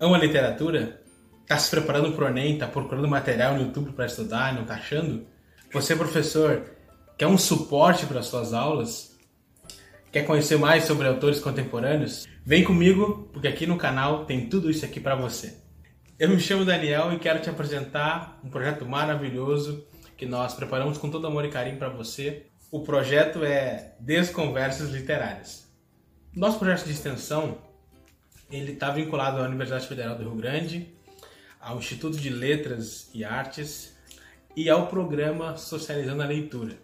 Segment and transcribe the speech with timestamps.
[0.00, 1.00] ama literatura?
[1.42, 4.74] Está se preparando para o Enem, está procurando material no YouTube para estudar não está
[4.74, 5.26] achando?
[5.72, 6.70] Você, professor,
[7.16, 9.16] quer um suporte para suas aulas?
[10.10, 12.26] Quer conhecer mais sobre autores contemporâneos?
[12.44, 15.58] Vem comigo, porque aqui no canal tem tudo isso aqui para você.
[16.18, 19.86] Eu me chamo Daniel e quero te apresentar um projeto maravilhoso
[20.16, 22.46] que nós preparamos com todo amor e carinho para você.
[22.70, 25.70] O projeto é Desconversas Literárias.
[26.34, 27.58] Nosso projeto de extensão
[28.50, 30.88] ele está vinculado à Universidade Federal do Rio Grande,
[31.60, 33.96] ao Instituto de Letras e Artes
[34.54, 36.78] e ao programa Socializando a Leitura.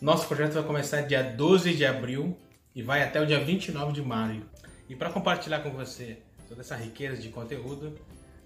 [0.00, 2.36] Nosso projeto vai começar dia 12 de abril
[2.74, 4.44] e vai até o dia 29 de maio.
[4.88, 6.18] E para compartilhar com você
[6.48, 7.98] toda essa riqueza de conteúdo,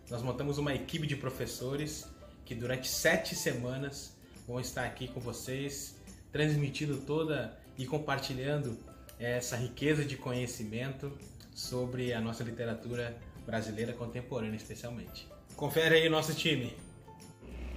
[0.08, 2.06] nós montamos uma equipe de professores
[2.44, 4.16] que durante sete semanas
[4.46, 5.96] vão estar aqui com vocês,
[6.30, 8.78] transmitindo toda e compartilhando
[9.18, 11.10] essa riqueza de conhecimento
[11.56, 15.26] sobre a nossa literatura brasileira contemporânea, especialmente.
[15.56, 16.74] Confere aí o nosso time.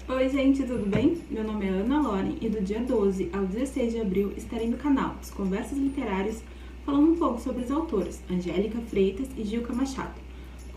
[0.05, 1.23] Oi, gente, tudo bem?
[1.29, 4.75] Meu nome é Ana Loren e do dia 12 ao 16 de abril estarei no
[4.75, 6.43] canal As Conversas Literárias
[6.83, 10.19] falando um pouco sobre os autores Angélica Freitas e Gilca Machado.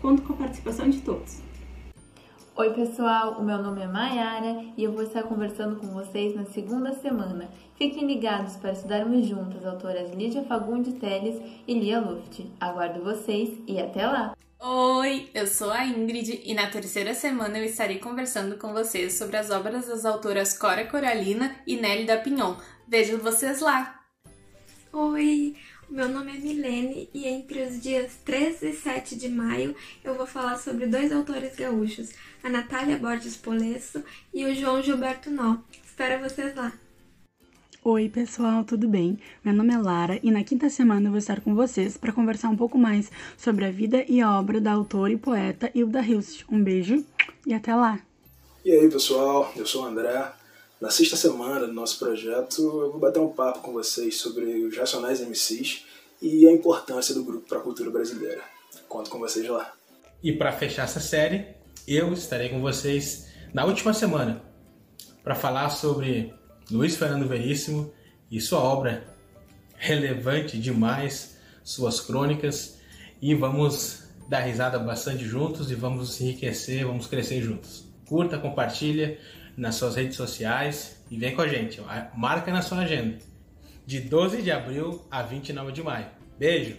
[0.01, 1.41] Conto com a participação de todos.
[2.55, 6.45] Oi, pessoal, o meu nome é Mayara e eu vou estar conversando com vocês na
[6.45, 7.49] segunda semana.
[7.75, 12.45] Fiquem ligados para estudarmos juntas as autoras Lídia Fagundes Teles e Lia Luft.
[12.59, 14.35] Aguardo vocês e até lá!
[14.59, 19.35] Oi, eu sou a Ingrid e na terceira semana eu estarei conversando com vocês sobre
[19.35, 22.55] as obras das autoras Cora Coralina e Nelly da Pinhon.
[22.87, 23.99] Vejo vocês lá!
[24.93, 25.55] Oi,
[25.93, 30.25] meu nome é Milene e entre os dias 13 e 7 de maio eu vou
[30.25, 32.09] falar sobre dois autores gaúchos,
[32.43, 35.57] a Natália Borges Polesso e o João Gilberto Nó.
[35.85, 36.73] Espero vocês lá!
[37.83, 39.19] Oi, pessoal, tudo bem?
[39.43, 42.49] Meu nome é Lara e na quinta semana eu vou estar com vocês para conversar
[42.49, 46.43] um pouco mais sobre a vida e a obra da autora e poeta Hilda Hilst.
[46.51, 47.05] Um beijo
[47.45, 47.99] e até lá!
[48.65, 50.33] E aí, pessoal, eu sou o André
[50.83, 54.75] na sexta semana do nosso projeto, eu vou bater um papo com vocês sobre os
[54.75, 55.85] Racionais MCs
[56.23, 58.41] e a importância do grupo para a cultura brasileira.
[58.87, 59.73] Conto com vocês lá.
[60.23, 61.47] E para fechar essa série,
[61.85, 64.41] eu estarei com vocês na última semana
[65.21, 66.33] para falar sobre
[66.71, 67.93] Luiz Fernando Veríssimo
[68.31, 69.05] e sua obra
[69.75, 72.79] relevante demais, suas crônicas,
[73.21, 77.85] e vamos dar risada bastante juntos e vamos enriquecer, vamos crescer juntos.
[78.05, 79.19] Curta, compartilha,
[79.57, 81.81] nas suas redes sociais e vem com a gente.
[82.15, 83.19] Marca na sua agenda.
[83.85, 86.07] De 12 de abril a 29 de maio.
[86.39, 86.77] Beijo!